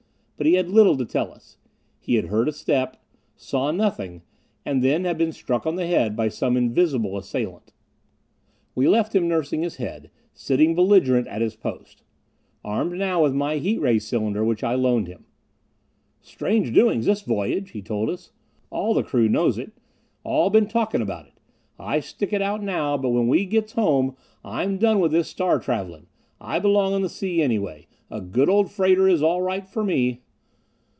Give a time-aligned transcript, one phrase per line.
[0.37, 1.57] But he had little to tell us.
[1.99, 2.97] He had heard a step.
[3.35, 4.23] Saw nothing
[4.65, 7.73] and then had been struck on the head, by some invisible assailant.
[8.73, 12.01] We left him nursing his head, sitting belligerent at his post.
[12.65, 15.25] Armed now with my heat ray cylinder which I loaned him.
[16.21, 18.31] "Strange doings this voyage," he told us.
[18.71, 19.73] "All the crew knows it
[20.23, 21.39] all been talkin' about it.
[21.77, 25.27] I stick it out now, but when we get back home I'm done with this
[25.29, 26.07] star travelin'.
[26.39, 27.85] I belong on the sea anyway.
[28.09, 30.21] A good old freighter is all right for me."